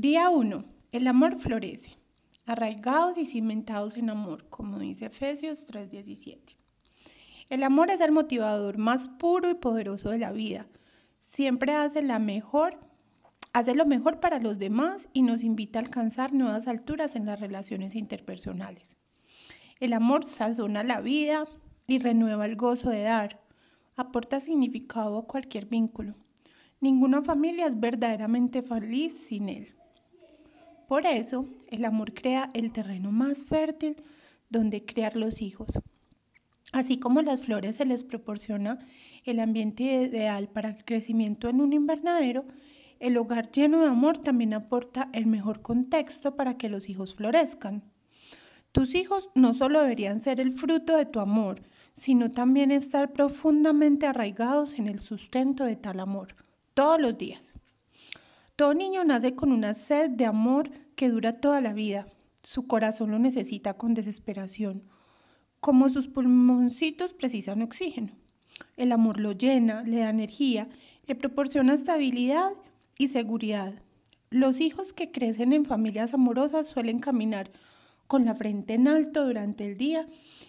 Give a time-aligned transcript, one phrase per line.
[0.00, 0.64] Día 1.
[0.92, 1.90] El amor florece.
[2.46, 6.54] Arraigados y cimentados en amor, como dice Efesios 3:17.
[7.50, 10.68] El amor es el motivador más puro y poderoso de la vida.
[11.18, 12.78] Siempre hace la mejor
[13.52, 17.40] hace lo mejor para los demás y nos invita a alcanzar nuevas alturas en las
[17.40, 18.96] relaciones interpersonales.
[19.80, 21.42] El amor sazona la vida
[21.88, 23.40] y renueva el gozo de dar.
[23.96, 26.14] Aporta significado a cualquier vínculo.
[26.80, 29.74] Ninguna familia es verdaderamente feliz sin él.
[30.88, 34.02] Por eso, el amor crea el terreno más fértil
[34.48, 35.78] donde crear los hijos.
[36.72, 38.78] Así como las flores se les proporciona
[39.24, 42.46] el ambiente ideal para el crecimiento en un invernadero,
[43.00, 47.82] el hogar lleno de amor también aporta el mejor contexto para que los hijos florezcan.
[48.72, 51.60] Tus hijos no solo deberían ser el fruto de tu amor,
[51.96, 56.34] sino también estar profundamente arraigados en el sustento de tal amor,
[56.72, 57.47] todos los días.
[58.58, 62.08] Todo niño nace con una sed de amor que dura toda la vida.
[62.42, 64.82] Su corazón lo necesita con desesperación,
[65.60, 68.16] como sus pulmoncitos precisan oxígeno.
[68.76, 70.68] El amor lo llena, le da energía,
[71.06, 72.50] le proporciona estabilidad
[72.98, 73.74] y seguridad.
[74.28, 77.52] Los hijos que crecen en familias amorosas suelen caminar
[78.08, 80.08] con la frente en alto durante el día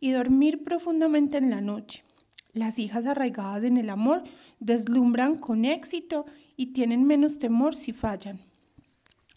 [0.00, 2.02] y dormir profundamente en la noche.
[2.52, 4.24] Las hijas arraigadas en el amor
[4.58, 8.40] deslumbran con éxito y tienen menos temor si fallan.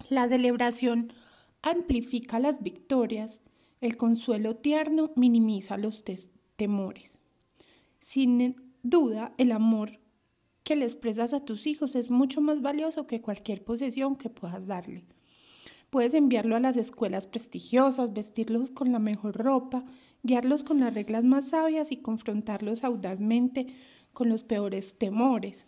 [0.10, 1.14] La celebración
[1.62, 3.40] amplifica las victorias,
[3.82, 6.04] el consuelo tierno minimiza los
[6.56, 7.18] temores.
[8.00, 10.00] Sin duda, el amor
[10.64, 14.66] que le expresas a tus hijos es mucho más valioso que cualquier posesión que puedas
[14.66, 15.06] darle.
[15.94, 19.86] Puedes enviarlo a las escuelas prestigiosas, vestirlos con la mejor ropa,
[20.24, 23.68] guiarlos con las reglas más sabias y confrontarlos audazmente
[24.12, 25.68] con los peores temores.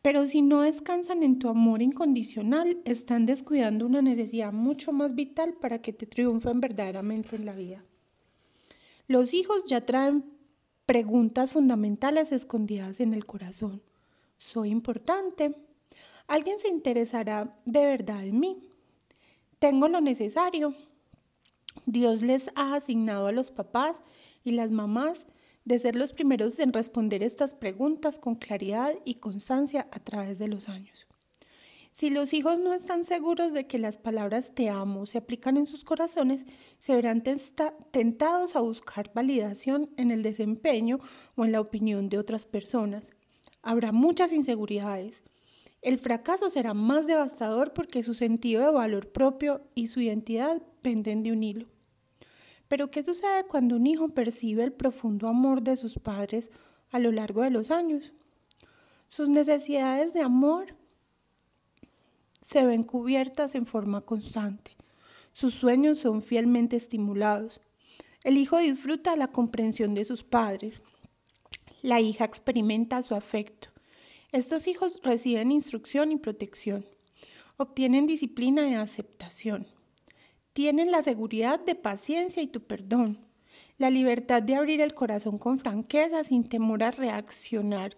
[0.00, 5.52] Pero si no descansan en tu amor incondicional, están descuidando una necesidad mucho más vital
[5.60, 7.84] para que te triunfen verdaderamente en la vida.
[9.08, 10.24] Los hijos ya traen
[10.86, 13.82] preguntas fundamentales escondidas en el corazón
[14.38, 15.54] soy importante.
[16.26, 18.73] Alguien se interesará de verdad en mí.
[19.64, 20.74] Tengo lo necesario.
[21.86, 24.02] Dios les ha asignado a los papás
[24.44, 25.26] y las mamás
[25.64, 30.48] de ser los primeros en responder estas preguntas con claridad y constancia a través de
[30.48, 31.06] los años.
[31.92, 35.64] Si los hijos no están seguros de que las palabras te amo se aplican en
[35.66, 36.44] sus corazones,
[36.78, 40.98] se verán tentados a buscar validación en el desempeño
[41.36, 43.14] o en la opinión de otras personas.
[43.62, 45.22] Habrá muchas inseguridades.
[45.84, 51.22] El fracaso será más devastador porque su sentido de valor propio y su identidad penden
[51.22, 51.66] de un hilo.
[52.68, 56.50] Pero ¿qué sucede cuando un hijo percibe el profundo amor de sus padres
[56.90, 58.14] a lo largo de los años?
[59.08, 60.74] Sus necesidades de amor
[62.40, 64.70] se ven cubiertas en forma constante.
[65.34, 67.60] Sus sueños son fielmente estimulados.
[68.22, 70.80] El hijo disfruta la comprensión de sus padres,
[71.82, 73.73] la hija experimenta su afecto.
[74.34, 76.84] Estos hijos reciben instrucción y protección.
[77.56, 79.68] Obtienen disciplina y aceptación.
[80.52, 83.24] Tienen la seguridad de paciencia y tu perdón.
[83.78, 87.96] La libertad de abrir el corazón con franqueza sin temor a reaccionar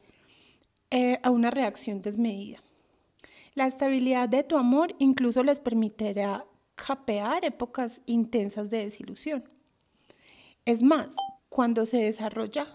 [0.90, 2.62] eh, a una reacción desmedida.
[3.54, 9.48] La estabilidad de tu amor incluso les permitirá capear épocas intensas de desilusión.
[10.66, 11.16] Es más,
[11.48, 12.66] cuando se desarrolla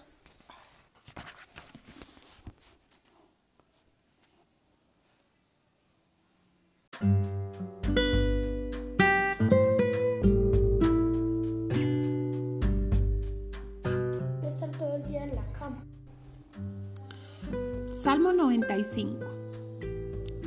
[18.01, 19.13] Salmo 95.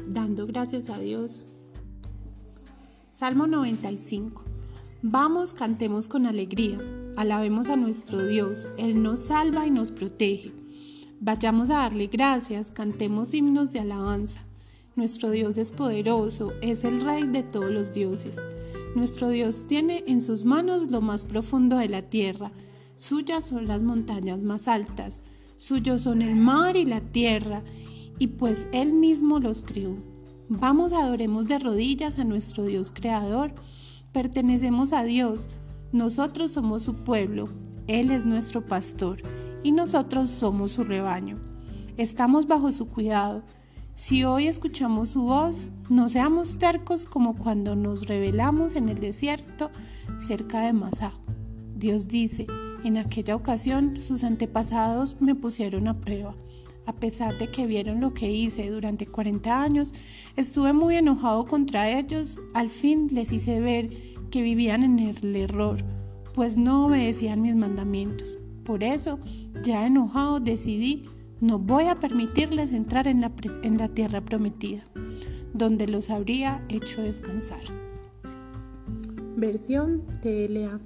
[0.08, 1.44] Dando gracias a Dios.
[3.12, 4.42] Salmo 95.
[5.02, 6.80] Vamos, cantemos con alegría.
[7.16, 8.66] Alabemos a nuestro Dios.
[8.76, 10.52] Él nos salva y nos protege.
[11.20, 14.42] Vayamos a darle gracias, cantemos himnos de alabanza.
[14.96, 18.36] Nuestro Dios es poderoso, es el Rey de todos los dioses.
[18.96, 22.50] Nuestro Dios tiene en sus manos lo más profundo de la tierra.
[22.98, 25.22] Suyas son las montañas más altas,
[25.64, 27.62] suyos son el mar y la tierra,
[28.18, 29.96] y pues Él mismo los crió.
[30.48, 33.54] Vamos, adoremos de rodillas a nuestro Dios Creador.
[34.12, 35.48] Pertenecemos a Dios,
[35.92, 37.48] nosotros somos su pueblo,
[37.86, 39.22] Él es nuestro pastor,
[39.62, 41.38] y nosotros somos su rebaño.
[41.96, 43.42] Estamos bajo su cuidado
[43.96, 49.70] si hoy escuchamos su voz, no seamos tercos como cuando nos revelamos en el desierto
[50.18, 51.12] cerca de Masá.
[51.76, 52.48] Dios dice,
[52.84, 56.36] en aquella ocasión sus antepasados me pusieron a prueba.
[56.86, 59.94] A pesar de que vieron lo que hice durante 40 años,
[60.36, 62.38] estuve muy enojado contra ellos.
[62.52, 63.90] Al fin les hice ver
[64.30, 65.78] que vivían en el error,
[66.34, 68.38] pues no obedecían mis mandamientos.
[68.64, 69.18] Por eso,
[69.62, 71.04] ya enojado, decidí
[71.40, 73.32] no voy a permitirles entrar en la,
[73.62, 74.84] en la tierra prometida,
[75.52, 77.60] donde los habría hecho descansar.
[79.36, 80.80] Versión TLA